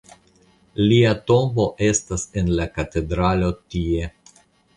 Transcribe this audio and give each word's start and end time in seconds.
Lia 0.91 1.11
tombo 1.31 1.65
estas 1.89 2.25
en 2.43 2.49
la 2.61 2.67
katedralo 2.79 3.53
tie. 3.75 4.11